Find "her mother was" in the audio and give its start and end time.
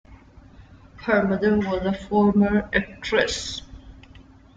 0.95-1.85